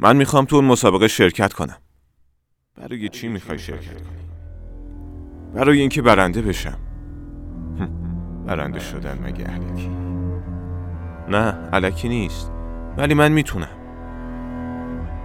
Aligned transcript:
من 0.00 0.16
می‌خوام 0.16 0.44
تو 0.44 0.56
اون 0.56 0.64
مسابقه 0.64 1.08
شرکت 1.08 1.52
کنم. 1.52 1.76
برای 2.76 3.08
چی 3.08 3.28
می‌خوای 3.28 3.58
شرکت 3.58 3.94
کنی؟ 3.94 4.28
برای 5.54 5.80
اینکه 5.80 6.02
برنده 6.02 6.42
بشم. 6.42 6.78
برنده 8.46 8.80
شدن 8.80 9.18
مگه 9.24 9.44
علکی؟ 9.44 9.90
نه 11.28 11.52
علکی 11.72 12.08
نیست. 12.08 12.50
ولی 12.96 13.14
من 13.14 13.32
می‌تونم. 13.32 13.68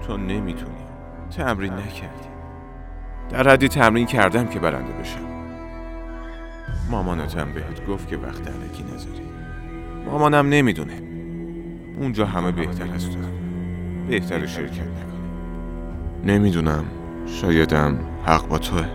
تو 0.08 0.18
نمی‌تونی. 0.18 0.84
تمرین 1.38 1.74
نکردی. 1.74 2.28
در 3.30 3.50
حدی 3.50 3.68
تمرین 3.68 4.05
کردم 4.05 4.48
که 4.48 4.60
برنده 4.60 4.94
بشم. 4.94 5.34
مامانتم 6.92 7.54
بهت 7.54 7.86
گفت 7.86 8.08
که 8.08 8.18
وقت 8.18 8.48
علکی 8.48 8.84
نذاری. 8.84 9.28
مامانم 10.05 10.50
نمی‌دونه. 10.50 11.02
اونجا 12.00 12.26
همه 12.26 12.52
بهتر 12.52 12.94
از 12.94 13.10
تو. 13.10 13.43
بهتر 14.10 14.46
شرکت 14.46 14.80
نکنی. 14.80 15.23
نمی‌دونم 16.23 16.86
شایدم 17.26 18.00
حق 18.26 18.48
با 18.48 18.58
توه. 18.58 18.86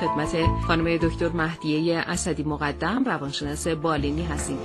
خدمت 0.00 0.36
خانم 0.66 0.96
دکتر 0.96 1.28
مهدیه 1.28 1.98
اسدی 1.98 2.42
مقدم 2.42 3.04
روانشناس 3.04 3.68
بالینی 3.68 4.22
هستیم 4.22 4.58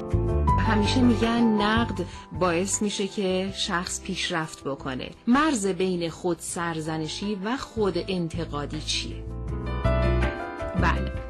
همیشه 0.67 1.01
میگن 1.01 1.41
نقد 1.41 2.05
باعث 2.39 2.81
میشه 2.81 3.07
که 3.07 3.53
شخص 3.55 4.01
پیشرفت 4.01 4.63
بکنه 4.63 5.09
مرز 5.27 5.67
بین 5.67 6.09
خود 6.09 6.38
سرزنشی 6.39 7.35
و 7.35 7.57
خود 7.57 7.97
انتقادی 8.07 8.81
چیه؟ 8.81 9.30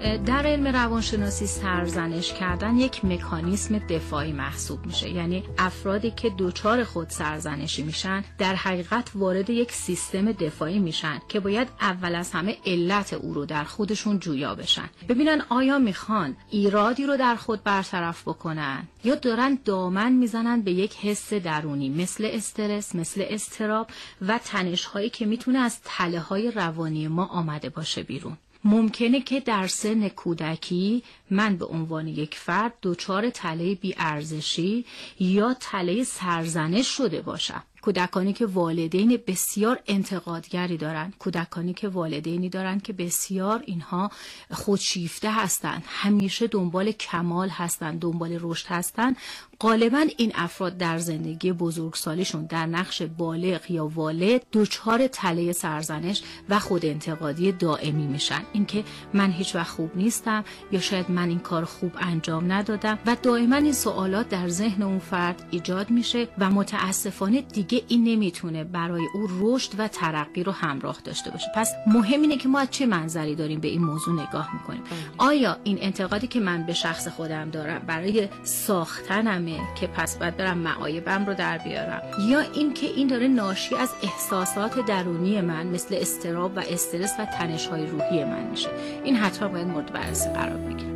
در 0.01 0.45
علم 0.45 0.67
روانشناسی 0.67 1.47
سرزنش 1.47 2.33
کردن 2.33 2.77
یک 2.77 3.05
مکانیسم 3.05 3.79
دفاعی 3.79 4.31
محسوب 4.31 4.85
میشه. 4.85 5.09
یعنی 5.09 5.43
افرادی 5.57 6.11
که 6.11 6.29
دوچار 6.29 6.83
خود 6.83 7.09
سرزنشی 7.09 7.83
میشن 7.83 8.23
در 8.37 8.55
حقیقت 8.55 9.11
وارد 9.15 9.49
یک 9.49 9.71
سیستم 9.71 10.31
دفاعی 10.31 10.79
میشن 10.79 11.19
که 11.29 11.39
باید 11.39 11.67
اول 11.81 12.15
از 12.15 12.31
همه 12.31 12.57
علت 12.65 13.13
او 13.13 13.33
رو 13.33 13.45
در 13.45 13.63
خودشون 13.63 14.19
جویا 14.19 14.55
بشن. 14.55 14.89
ببینن 15.09 15.41
آیا 15.49 15.79
می‌خوان 15.79 16.35
ایرادی 16.49 17.05
رو 17.05 17.17
در 17.17 17.35
خود 17.35 17.63
برطرف 17.63 18.21
بکنن 18.21 18.87
یا 19.03 19.15
دارن 19.15 19.57
دامن 19.65 20.11
می‌زنن 20.11 20.61
به 20.61 20.71
یک 20.71 20.95
حس 20.95 21.33
درونی 21.33 21.89
مثل 21.89 22.29
استرس 22.33 22.95
مثل 22.95 23.25
استراب 23.29 23.87
و 24.21 24.39
تنش 24.45 24.85
هایی 24.85 25.09
که 25.09 25.25
می‌تونه 25.25 25.59
از 25.59 25.81
تله 25.83 26.19
های 26.19 26.51
روانی 26.51 27.07
ما 27.07 27.25
آمده 27.25 27.69
باشه 27.69 28.03
بیرون. 28.03 28.37
ممکنه 28.63 29.21
که 29.21 29.39
در 29.39 29.67
سن 29.67 30.09
کودکی 30.09 31.03
من 31.29 31.55
به 31.57 31.65
عنوان 31.65 32.07
یک 32.07 32.35
فرد 32.35 32.73
دچار 32.81 33.29
تله 33.29 33.75
بیارزشی 33.75 34.85
یا 35.19 35.53
تله 35.59 36.03
سرزنش 36.03 36.87
شده 36.87 37.21
باشم. 37.21 37.63
کودکانی 37.81 38.33
که 38.33 38.45
والدین 38.45 39.19
بسیار 39.27 39.79
انتقادگری 39.87 40.77
دارند. 40.77 41.13
کودکانی 41.19 41.73
که 41.73 41.87
والدینی 41.87 42.49
دارند 42.49 42.81
که 42.81 42.93
بسیار 42.93 43.63
اینها 43.65 44.11
خودشیفته 44.51 45.31
هستند. 45.31 45.83
همیشه 45.87 46.47
دنبال 46.47 46.91
کمال 46.91 47.49
هستند 47.49 47.99
دنبال 47.99 48.37
رشد 48.41 48.67
هستند. 48.67 49.15
غالبا 49.61 50.05
این 50.17 50.31
افراد 50.35 50.77
در 50.77 50.97
زندگی 50.97 51.51
بزرگسالیشون 51.51 52.45
در 52.45 52.65
نقش 52.65 53.01
بالغ 53.01 53.71
یا 53.71 53.87
والد 53.87 54.45
دچار 54.53 55.07
تله 55.07 55.51
سرزنش 55.51 56.23
و 56.49 56.59
خود 56.59 56.85
انتقادی 56.85 57.51
دائمی 57.51 58.07
میشن. 58.07 58.41
اینکه 58.53 58.83
من 59.13 59.31
هیچ 59.31 59.55
وقت 59.55 59.67
خوب 59.67 59.91
نیستم 59.95 60.43
یا 60.71 60.79
شاید 60.79 61.11
من 61.11 61.29
این 61.29 61.39
کار 61.39 61.65
خوب 61.65 61.91
انجام 61.97 62.51
ندادم 62.51 62.99
و 63.05 63.17
دائما 63.23 63.55
این 63.55 63.73
سوالات 63.73 64.29
در 64.29 64.49
ذهن 64.49 64.83
اون 64.83 64.99
فرد 64.99 65.47
ایجاد 65.51 65.89
میشه 65.89 66.27
و 66.37 66.49
متاسفانه 66.49 67.41
دیگه 67.41 67.81
این 67.87 68.03
نمی‌تونه 68.03 68.63
برای 68.63 69.07
او 69.13 69.27
رشد 69.39 69.71
و 69.77 69.87
ترقی 69.87 70.43
رو 70.43 70.51
همراه 70.51 70.97
داشته 71.03 71.31
باشه. 71.31 71.47
پس 71.55 71.73
مهم 71.87 72.21
اینه 72.21 72.37
که 72.37 72.47
ما 72.47 72.59
از 72.59 72.67
چه 72.71 72.85
منظری 72.85 73.35
داریم 73.35 73.59
به 73.59 73.67
این 73.67 73.83
موضوع 73.83 74.13
نگاه 74.13 74.53
می‌کنیم. 74.53 74.81
آیا 75.17 75.57
این 75.63 75.77
انتقادی 75.81 76.27
که 76.27 76.39
من 76.39 76.65
به 76.65 76.73
شخص 76.73 77.07
خودم 77.07 77.49
دارم 77.49 77.79
برای 77.87 78.27
ساختنم 78.43 79.50
که 79.75 79.87
پس 79.87 80.17
باید 80.17 80.37
برم 80.37 80.57
معایبم 80.57 81.25
رو 81.25 81.33
در 81.33 81.57
بیارم. 81.57 82.01
یا 82.27 82.39
اینکه 82.39 82.87
این 82.87 83.07
داره 83.07 83.27
ناشی 83.27 83.75
از 83.75 83.89
احساسات 84.03 84.85
درونی 84.85 85.41
من 85.41 85.67
مثل 85.67 85.95
استراب 85.99 86.57
و 86.57 86.59
استرس 86.59 87.13
و 87.19 87.25
تنش 87.25 87.67
های 87.67 87.85
روحی 87.85 88.23
من 88.23 88.43
میشه. 88.43 88.69
این 89.03 89.15
حتما 89.15 89.47
باید 89.47 89.67
مورد 89.67 89.93
بررسی 89.93 90.29
قرار 90.29 90.57
بگیره. 90.57 90.91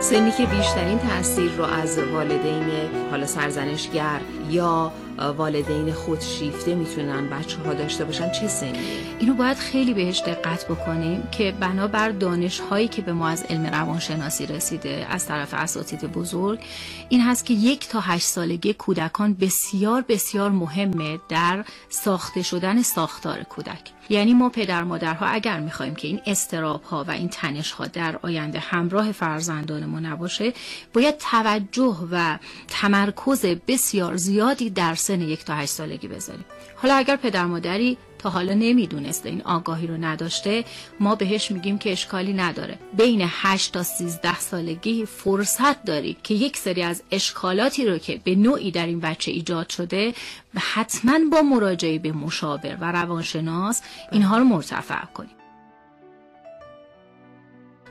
سنی 0.00 0.30
که 0.30 0.46
بیشترین 0.46 0.98
تاثیر 0.98 1.50
رو 1.50 1.64
از 1.64 1.98
والدین 1.98 2.64
حالا 3.10 3.26
سرزنشگر 3.26 4.20
یا 4.50 4.92
والدین 5.18 5.92
خودشیفته 5.92 6.74
می‌تونن 6.74 7.28
بچه 7.30 7.58
ها 7.58 7.74
داشته 7.74 8.04
باشن 8.04 8.32
چه 8.32 8.48
سنیه؟ 8.48 8.80
اینو 9.18 9.34
باید 9.34 9.56
خیلی 9.56 9.94
بهش 9.94 10.20
دقت 10.20 10.64
بکنیم 10.64 11.28
که 11.32 11.54
بنابر 11.60 12.08
دانش 12.08 12.60
هایی 12.60 12.88
که 12.88 13.02
به 13.02 13.12
ما 13.12 13.28
از 13.28 13.42
علم 13.42 13.66
روانشناسی 13.66 14.46
رسیده 14.46 15.06
از 15.10 15.26
طرف 15.26 15.54
اساتید 15.54 16.12
بزرگ 16.12 16.60
این 17.08 17.20
هست 17.20 17.46
که 17.46 17.54
یک 17.54 17.88
تا 17.88 18.00
هشت 18.00 18.26
سالگی 18.26 18.72
کودکان 18.72 19.34
بسیار 19.34 20.04
بسیار 20.08 20.50
مهمه 20.50 21.18
در 21.28 21.64
ساخته 21.88 22.42
شدن 22.42 22.82
ساختار 22.82 23.42
کودک 23.42 23.92
یعنی 24.08 24.34
ما 24.34 24.48
پدر 24.48 24.84
مادرها 24.84 25.26
اگر 25.26 25.60
می‌خوایم 25.60 25.94
که 25.94 26.08
این 26.08 26.20
استراب 26.26 26.82
ها 26.82 27.04
و 27.04 27.10
این 27.10 27.28
تنش 27.28 27.72
ها 27.72 27.86
در 27.86 28.18
آینده 28.22 28.58
همراه 28.58 29.12
فرزندان 29.12 29.86
ما 29.86 30.00
نباشه 30.00 30.52
باید 30.94 31.18
توجه 31.18 31.96
و 32.10 32.38
تمرکز 32.68 33.46
بسیار 33.46 34.16
زیادی 34.16 34.70
در 34.70 34.94
سن 35.06 35.20
یک 35.20 35.44
تا 35.44 35.54
هشت 35.54 35.72
سالگی 35.72 36.08
بذاریم 36.08 36.44
حالا 36.76 36.94
اگر 36.94 37.16
پدر 37.16 37.44
مادری 37.44 37.98
تا 38.18 38.30
حالا 38.30 38.54
نمی‌دونسته 38.54 39.28
این 39.28 39.42
آگاهی 39.42 39.86
رو 39.86 39.96
نداشته 39.96 40.64
ما 41.00 41.14
بهش 41.14 41.50
میگیم 41.50 41.78
که 41.78 41.92
اشکالی 41.92 42.32
نداره. 42.32 42.78
بین 42.96 43.20
8 43.24 43.72
تا 43.72 43.82
13 43.82 44.38
سالگی 44.38 45.06
فرصت 45.06 45.84
داری 45.84 46.16
که 46.22 46.34
یک 46.34 46.56
سری 46.56 46.82
از 46.82 47.02
اشکالاتی 47.10 47.86
رو 47.86 47.98
که 47.98 48.20
به 48.24 48.34
نوعی 48.34 48.70
در 48.70 48.86
این 48.86 49.00
بچه 49.00 49.30
ایجاد 49.30 49.68
شده 49.68 50.14
حتما 50.56 51.18
با 51.32 51.42
مراجعه 51.42 51.98
به 51.98 52.12
مشاور 52.12 52.76
و 52.80 52.92
روانشناس 52.92 53.82
اینها 54.12 54.38
رو 54.38 54.44
مرتفع 54.44 55.04
کنیم 55.04 55.45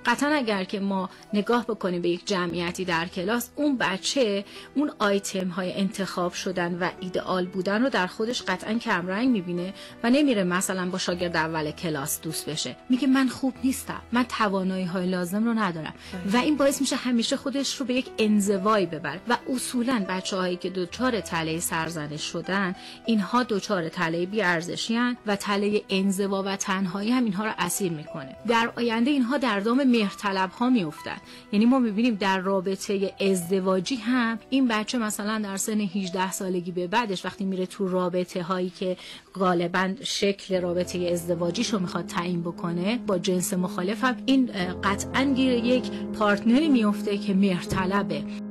قطعا 0.06 0.30
اگر 0.30 0.64
که 0.64 0.80
ما 0.80 1.10
نگاه 1.34 1.66
بکنیم 1.66 2.02
به 2.02 2.10
یک 2.10 2.28
جمعیتی 2.28 2.86
در 2.86 3.08
کلاس 3.08 3.50
اون 3.56 3.78
بچه 3.78 4.46
اون 4.76 4.92
آیتم 5.00 5.48
های 5.48 5.74
انتخاب 5.74 6.34
شدن 6.34 6.80
و 6.80 6.90
ایدئال 7.00 7.46
بودن 7.46 7.82
رو 7.82 7.90
در 7.90 8.08
خودش 8.08 8.42
قطعا 8.42 8.74
کمرنگ 8.74 9.30
می‌بینه 9.30 9.74
و 10.04 10.10
نمیره 10.10 10.44
مثلا 10.44 10.90
با 10.90 10.98
شاگرد 10.98 11.36
اول 11.36 11.72
کلاس 11.72 12.22
دوست 12.22 12.50
بشه. 12.50 12.76
میگه 12.90 13.08
من 13.08 13.28
خوب 13.28 13.54
نیستم. 13.64 14.02
من 14.12 14.24
توانایی 14.24 14.86
های 14.86 15.08
لازم 15.08 15.46
رو 15.46 15.54
ندارم. 15.54 15.94
و 16.34 16.38
این 16.38 16.58
باعث 16.58 16.82
میشه 16.82 16.96
همیشه 16.96 17.38
خودش 17.38 17.76
رو 17.76 17.86
به 17.86 17.94
یک 17.94 18.10
انزوایی 18.18 18.86
ببره. 18.86 19.20
و 19.30 19.38
اصولا 19.50 20.06
بچه 20.10 20.38
هایی 20.38 20.56
که 20.56 20.70
دچار 20.70 21.22
تله 21.22 21.60
سرزنش 21.60 22.22
شدن 22.22 22.76
اینها 23.06 23.44
دچار 23.44 23.90
تله 23.90 24.26
بیارزشی 24.26 24.96
و 25.26 25.36
تله 25.36 25.82
انزوا 25.90 26.44
و 26.44 26.56
تنهایی 26.56 27.12
هم 27.12 27.24
اینها 27.24 27.46
رو 27.46 27.52
اسیر 27.58 27.92
می‌کنه. 27.92 28.36
در 28.48 28.72
آینده 28.76 29.12
اینها 29.12 29.38
در 29.38 29.60
دام 29.60 29.84
مهرطلب 29.98 30.52
ها 30.52 30.70
میافتن 30.70 31.18
یعنی 31.52 31.66
ما 31.66 31.80
می‌بینیم 31.80 32.16
در 32.16 32.40
رابطه 32.40 33.14
ازدواجی 33.22 33.96
هم 33.96 34.40
این 34.50 34.68
بچه 34.68 34.98
مثلا 34.98 35.40
در 35.44 35.58
سن 35.58 35.80
18 35.80 36.32
سالگی 36.32 36.72
به 36.72 36.88
بعدش 36.88 37.26
وقتی 37.26 37.46
میره 37.46 37.66
تو 37.66 37.88
رابطه 37.88 38.44
هایی 38.44 38.70
که 38.70 38.98
غالبا 39.36 39.94
شکل 40.04 40.62
رابطه 40.62 41.00
ازدواجیش 41.00 41.74
رو 41.74 41.80
می‌خواد 41.80 42.06
تعیین 42.06 42.42
بکنه 42.42 42.98
با 43.08 43.18
جنس 43.18 43.54
مخالف 43.54 44.04
هم 44.04 44.16
این 44.26 44.52
قطعا 44.84 45.22
یک 45.22 45.92
پارتنری 45.92 46.70
میفته 46.70 47.18
که 47.18 47.34
مهرطلبه. 47.34 48.45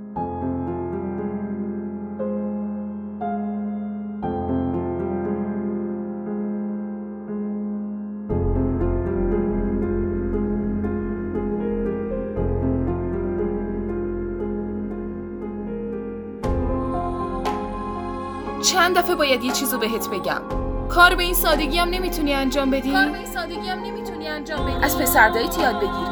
چند 18.64 18.98
دفعه 18.98 19.14
باید 19.14 19.44
یه 19.44 19.52
چیزو 19.52 19.78
بهت 19.78 20.08
بگم. 20.08 20.42
کار 20.88 21.14
به 21.14 21.22
این 21.22 21.34
سادگی 21.34 21.78
هم 21.78 21.88
نمی‌تونی 21.88 22.34
انجام 22.34 22.70
بدی؟ 22.70 22.92
کار 22.92 23.08
به 23.08 23.18
این 23.18 23.26
سادگی 23.26 23.68
هم 23.68 23.78
نمی‌تونی 23.78 24.28
انجام 24.28 24.66
بدی. 24.66 24.84
از 24.84 24.98
پسردایت 24.98 25.58
یاد 25.58 25.76
بگیر. 25.76 26.08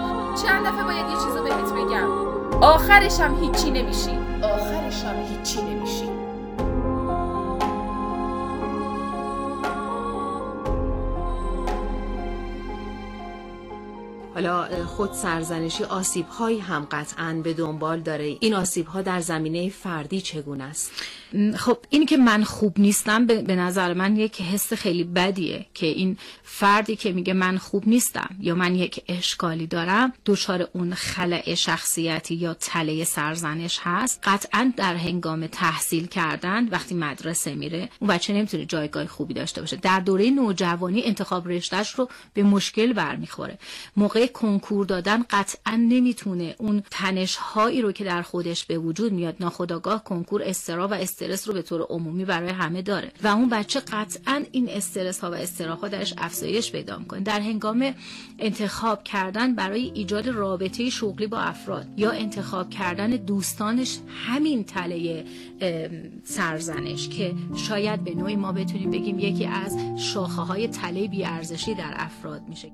چند 0.47 0.67
دفعه 0.67 0.85
باید 0.85 1.07
یه 1.11 1.17
چیزو 1.25 1.43
بهت 1.43 1.73
بگم. 1.73 2.09
آخرش 2.61 3.21
هم 3.21 3.45
هیچی 3.45 3.71
نمیشی. 3.71 4.19
آخرش 4.43 5.05
هم 5.05 5.15
هیچی 5.23 5.63
نمیشی. 5.63 6.12
حالا 14.47 14.87
خود 14.87 15.13
سرزنشی 15.13 15.85
آسیب 15.85 16.29
هایی 16.29 16.59
هم 16.59 16.87
قطعا 16.91 17.41
به 17.45 17.55
دنبال 17.55 18.01
داره. 18.01 18.37
این 18.41 18.55
آسیب 18.55 18.87
ها 18.87 19.03
در 19.03 19.21
زمینه 19.21 19.69
فردی 19.69 20.21
چگونه 20.21 20.65
است؟ 20.65 20.91
خب 21.57 21.79
این 21.91 22.07
که 22.07 22.17
من 22.17 22.45
خوب 22.45 22.81
نیستم 22.81 23.27
به 23.27 23.57
نظر 23.57 23.95
من 23.95 24.17
یک 24.17 24.41
حس 24.41 24.73
خیلی 24.73 25.05
بدیه 25.05 25.67
که 25.75 25.87
این 25.87 26.17
فردی 26.43 26.97
که 26.97 27.13
میگه 27.13 27.33
من 27.33 27.59
خوب 27.59 27.89
نیستم 27.89 28.37
یا 28.41 28.55
من 28.55 28.75
یک 28.75 29.05
اشکالی 29.09 29.67
دارم 29.67 30.13
دچار 30.27 30.69
اون 30.73 30.95
خلع 30.95 31.55
شخصیتی 31.55 32.35
یا 32.35 32.55
تله 32.55 33.05
سرزنش 33.05 33.81
هست. 33.83 34.21
قطعا 34.25 34.73
در 34.77 34.97
هنگام 34.97 35.47
تحصیل 35.47 36.07
کردن 36.07 36.69
وقتی 36.69 36.95
مدرسه 36.95 37.55
میره 37.55 37.89
اون 37.99 38.11
بچه 38.11 38.33
نمی‌تونه 38.33 38.65
جایگاه 38.65 39.07
خوبی 39.07 39.35
داشته 39.35 39.61
باشه. 39.61 39.77
در 39.77 40.01
دوره 40.01 40.31
نوجوانی 40.31 41.03
انتخاب 41.05 41.49
رشتهش 41.49 41.91
رو 41.91 42.09
به 42.35 42.43
مشکل 42.43 42.93
برمیخوره. 42.93 43.59
موقع 43.97 44.27
کنکور 44.33 44.87
دادن 44.87 45.23
قطعا 45.31 45.77
نمی‌تونه. 45.77 46.55
اون 46.59 46.83
تنش 46.91 47.37
هایی 47.37 47.83
رو 47.83 47.93
که 47.93 48.05
در 48.05 48.23
خودش 48.23 48.65
به 48.65 48.79
وجود 48.79 49.13
میاد 49.13 49.37
ناخداگاه 49.41 50.05
کنکور 50.05 50.43
استرا 50.43 50.89
و 50.89 50.95
استرس 50.95 51.49
رو 51.49 51.55
به 51.55 51.63
طور 51.63 51.83
عمومی 51.83 52.25
برای 52.25 52.51
همه 52.51 52.83
داره. 52.83 53.13
و 53.23 53.29
اون 53.29 53.49
بچه 53.49 53.81
قطعا 53.81 54.43
این 54.53 54.69
استرس 54.69 55.21
ها 55.21 55.31
و 55.31 55.35
استراها 55.35 55.89
درش 55.89 56.15
افزایش 56.19 56.73
پیدا 56.73 56.99
می‌کنه. 56.99 57.21
در 57.21 57.41
هنگام 57.41 57.95
انتخاب 58.39 59.05
کردن 59.05 59.55
برای 59.55 59.91
ایجاد 59.95 60.29
رابطه 60.29 60.91
شغلی 60.91 61.27
با 61.27 61.39
افراد 61.39 61.87
یا 61.97 62.11
انتخاب 62.11 62.71
کردن 62.71 63.11
دوستانش 63.11 63.99
همین 64.27 64.65
تله 64.65 65.25
سرزنش 66.25 67.09
که 67.09 67.35
شاید 67.57 68.05
به 68.05 68.15
نوعی 68.15 68.37
ما 68.37 68.53
بتونیم 68.53 68.91
بگیم 68.91 69.19
یکی 69.19 69.47
از 69.47 69.79
شاخه 69.97 70.43
های 70.43 70.69
تله 70.69 71.09
بیارزشی 71.09 71.75
در 71.75 71.95
افراد 71.97 72.43
میشه. 72.49 72.73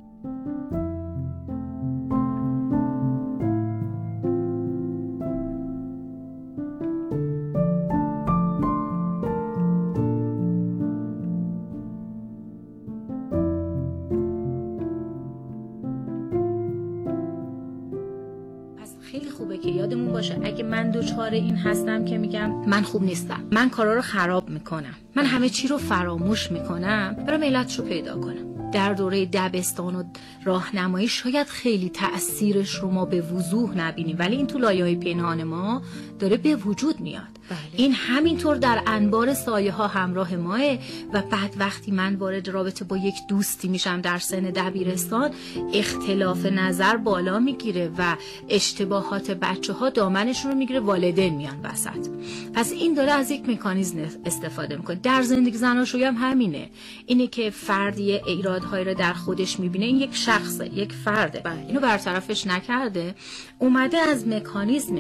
یادمون 19.89 20.13
باشه. 20.13 20.41
اگه 20.43 20.65
من 20.65 20.91
دوچار 20.91 21.31
این 21.31 21.57
هستم 21.57 22.05
که 22.05 22.19
میگم 22.19 22.51
من 22.51 22.83
خوب 22.83 23.03
نیستم. 23.03 23.45
من 23.53 23.71
کارا 23.71 23.95
رو 23.95 24.01
خراب 24.01 24.49
می‌کنم. 24.49 24.95
من 25.17 25.25
همه 25.25 25.49
چی 25.49 25.69
رو 25.69 25.79
فراموش 25.79 26.51
می‌کنم. 26.51 27.17
برم 27.27 27.43
علت 27.43 27.75
رو 27.79 27.85
پیدا 27.85 28.21
کنم. 28.21 28.71
در 28.73 28.93
دوره 28.93 29.27
دبستان 29.27 29.95
و 29.95 30.03
راهنمایی 30.45 31.09
شاید 31.09 31.47
خیلی 31.47 31.89
تأثیرش 31.89 32.75
رو 32.75 32.91
ما 32.91 33.05
به 33.05 33.21
وضوح 33.21 33.79
نبینیم. 33.79 34.17
ولی 34.19 34.37
این 34.37 34.47
تو 34.47 34.59
لایه 34.59 34.85
های 34.85 34.97
پنهان 34.97 35.45
ما 35.45 35.83
داره 36.19 36.37
به 36.37 36.57
وجود 36.57 37.01
میاد. 37.01 37.38
بله. 37.49 37.59
این 37.77 37.93
همینطور 37.93 38.57
در 38.57 38.83
انبار 38.87 39.35
سایه 39.35 39.73
ها 39.73 39.87
همراه 39.87 40.37
ماه 40.37 40.75
و 41.13 41.23
بعد 41.31 41.55
وقتی 41.59 41.91
من 41.91 42.15
وارد 42.15 42.49
رابطه 42.49 42.85
با 42.85 42.97
یک 42.97 43.15
دوستی 43.29 43.69
میشم 43.69 44.01
در 44.01 44.19
سن 44.19 44.41
دبیرستان 44.41 45.31
اختلاف 45.75 46.47
نظر 46.47 46.97
بالا 46.97 47.39
می‌گیره 47.39 47.91
و 47.99 48.17
اشتباهات 48.49 49.31
بچه 49.31 49.73
ها 49.73 49.91
دامنشون 49.91 50.51
رو 50.51 50.59
می‌گیره 50.59 50.81
والدین 50.81 51.35
میان 51.35 51.61
وسط. 51.63 52.09
پس 52.55 52.73
این 52.73 52.95
داره 52.95 53.13
از 53.13 53.31
یک 53.31 53.49
مکانیزم 53.49 53.99
استفاده 54.25 54.77
می‌کنه. 54.77 55.01
در 55.03 55.23
زندگی 55.23 55.57
زناشویی 55.57 56.05
هم 56.05 56.15
همینه. 56.15 56.71
اینه 57.07 57.27
که 57.27 57.51
فردی 57.51 58.13
ایرادهایی 58.13 58.85
رو 58.85 58.95
در 58.95 59.13
خودش 59.13 59.61
می‌بینه. 59.61 59.85
این 59.85 59.97
یک 59.97 60.17
شخصه 60.17 60.75
یک 60.75 60.93
فرده. 60.93 61.41
بله. 61.41 61.65
اینو 61.69 61.81
برطرفش 61.81 62.47
نکرده. 62.47 63.15
اومده 63.59 63.99
از 63.99 64.29
مکانیزم 64.29 64.99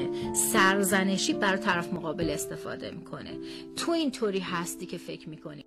سرزنشی 0.52 1.32
بر 1.32 1.56
طرف 1.56 1.92
مقابل 1.92 2.30
استفاده 2.38 2.90
می‌کنه. 2.90 3.38
تو 3.76 3.92
اینطوری 3.92 4.38
هستی 4.38 4.86
که 4.86 4.98
فکر 4.98 5.28
می‌کنی. 5.28 5.64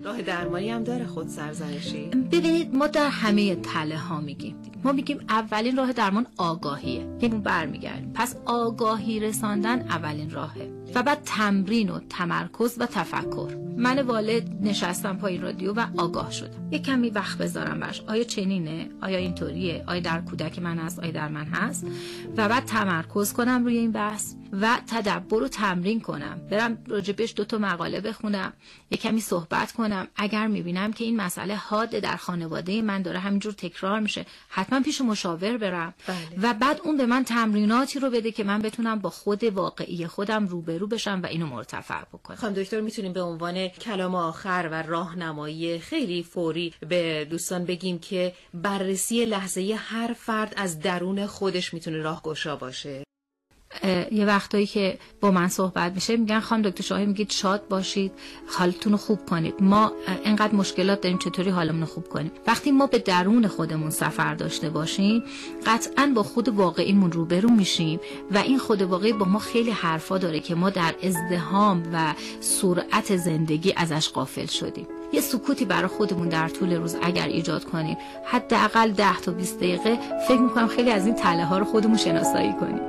راه 0.00 0.22
درمانی 0.22 0.70
هم 0.70 0.84
داره 0.84 1.06
خود 1.06 1.28
سرزنشی. 1.28 2.04
ببینید 2.06 2.74
ما 2.74 2.86
در 2.86 3.08
همه 3.08 3.56
تله 3.56 3.98
ها 3.98 4.20
میگیم. 4.20 4.56
ما 4.84 4.92
میگیم 4.92 5.18
اولین 5.28 5.76
راه 5.76 5.92
درمان 5.92 6.26
آگاهیه. 6.36 7.00
یعنی 7.22 7.38
برمیگردیم. 7.38 8.12
پس 8.14 8.36
آگاهی 8.46 9.20
رساندن 9.20 9.80
اولین 9.80 10.30
راهه. 10.30 10.77
و 10.94 11.02
بعد 11.02 11.22
تمرین 11.24 11.90
و 11.90 12.00
تمرکز 12.08 12.76
و 12.78 12.86
تفکر. 12.86 13.54
من 13.76 14.02
والد 14.02 14.48
نشستم 14.60 15.16
پای 15.16 15.38
رادیو 15.38 15.72
و 15.72 15.86
آگاه 15.96 16.30
شدم. 16.30 16.68
یه 16.70 16.78
کمی 16.78 17.10
وقت 17.10 17.38
بذارم 17.38 17.80
برش 17.80 18.00
آیا 18.00 18.24
چنینه؟ 18.24 18.90
آیا 19.02 19.18
اینطوریه؟ 19.18 19.84
آیا 19.86 20.00
در 20.00 20.20
کودک 20.20 20.58
من 20.58 20.78
هست؟ 20.78 20.98
آیا 20.98 21.10
در 21.10 21.28
من 21.28 21.44
هست؟ 21.44 21.86
و 22.36 22.48
بعد 22.48 22.64
تمرکز 22.64 23.32
کنم 23.32 23.64
روی 23.64 23.76
این 23.76 23.92
بحث 23.92 24.34
و 24.52 24.78
تدبر 24.86 25.38
رو 25.38 25.48
تمرین 25.48 26.00
کنم. 26.00 26.40
برم 26.50 26.78
راجبش 26.86 27.32
دو 27.36 27.44
تا 27.44 27.58
مقاله 27.58 28.00
بخونم. 28.00 28.52
یه 28.90 28.98
کمی 28.98 29.20
صحبت 29.20 29.72
کنم. 29.72 30.08
اگر 30.16 30.46
می‌بینم 30.46 30.92
که 30.92 31.04
این 31.04 31.16
مسئله 31.16 31.56
حاد 31.56 31.90
در 31.90 32.16
خانواده 32.16 32.82
من 32.82 33.02
داره 33.02 33.18
همینجور 33.18 33.52
تکرار 33.52 34.00
میشه 34.00 34.26
حتما 34.48 34.80
پیش 34.80 35.00
مشاور 35.00 35.56
برم. 35.56 35.94
بله. 36.06 36.16
و 36.42 36.54
بعد 36.54 36.80
اون 36.84 36.96
به 36.96 37.06
من 37.06 37.24
تمریناتی 37.24 37.98
رو 38.00 38.10
بده 38.10 38.32
که 38.32 38.44
من 38.44 38.58
بتونم 38.62 38.98
با 38.98 39.10
خود 39.10 39.44
واقعی 39.44 40.06
خودم 40.06 40.46
روبرو 40.78 40.96
بشم 40.96 41.20
و 41.22 41.26
اینو 41.26 41.46
مرتفع 41.46 42.04
بکنم. 42.04 42.36
خانم 42.36 42.54
دکتر 42.54 42.80
می‌تونیم 42.80 43.12
به 43.12 43.22
عنوان 43.22 43.68
کلام 43.68 44.14
آخر 44.14 44.68
و 44.72 44.82
راهنمایی 44.82 45.78
خیلی 45.78 46.22
فوری 46.22 46.74
به 46.88 47.26
دوستان 47.30 47.64
بگیم 47.64 47.98
که 47.98 48.32
بررسی 48.54 49.24
لحظه 49.24 49.76
هر 49.78 50.12
فرد 50.12 50.54
از 50.56 50.80
درون 50.80 51.26
خودش 51.26 51.74
می‌تونه 51.74 51.98
راهگشا 51.98 52.56
باشه. 52.56 53.04
یه 54.12 54.26
وقتایی 54.26 54.66
که 54.66 54.98
با 55.20 55.30
من 55.30 55.48
صحبت 55.48 55.92
میشه 55.92 56.16
میگن 56.16 56.40
خانم 56.40 56.62
دکتر 56.62 56.82
شاهی 56.82 57.06
میگید 57.06 57.30
شاد 57.30 57.68
باشید 57.68 58.12
حالتون 58.58 58.92
رو 58.92 58.98
خوب 58.98 59.26
کنید. 59.26 59.54
ما 59.60 59.92
انقدر 60.24 60.54
مشکلات 60.54 61.00
داریم 61.00 61.18
چطوری 61.18 61.50
حالمون 61.50 61.80
رو 61.80 61.86
خوب 61.86 62.08
کنیم؟ 62.08 62.30
وقتی 62.46 62.70
ما 62.70 62.86
به 62.86 62.98
درون 62.98 63.46
خودمون 63.46 63.90
سفر 63.90 64.34
داشته 64.34 64.70
باشیم 64.70 65.22
قطعا 65.66 66.12
با 66.14 66.22
خود 66.22 66.48
واقعیمون 66.48 67.12
روبرو 67.12 67.50
میشیم 67.50 68.00
و 68.30 68.38
این 68.38 68.58
خود 68.58 68.82
واقعی 68.82 69.12
با 69.12 69.26
ما 69.26 69.38
خیلی 69.38 69.70
حرفا 69.70 70.18
داره 70.18 70.40
که 70.40 70.54
ما 70.54 70.70
در 70.70 70.94
ازدهام 71.02 71.82
و 71.92 72.14
سرعت 72.40 73.16
زندگی 73.16 73.74
ازش 73.76 74.08
قافل 74.08 74.46
شدیم. 74.46 74.86
یه 75.12 75.20
سکوتی 75.20 75.64
برای 75.64 75.88
خودمون 75.88 76.28
در 76.28 76.48
طول 76.48 76.72
روز 76.72 76.96
اگر 77.02 77.26
ایجاد 77.26 77.64
کنیم 77.64 77.96
حداقل 78.26 78.90
10 78.90 79.20
تا 79.20 79.32
20 79.32 79.56
دقیقه 79.56 79.98
فکر 80.28 80.40
می‌کنم 80.40 80.68
خیلی 80.68 80.90
از 80.90 81.06
این 81.06 81.14
تله 81.14 81.44
ها 81.44 81.58
رو 81.58 81.64
خودمون 81.64 81.96
شناسایی 81.96 82.52
کنیم. 82.52 82.87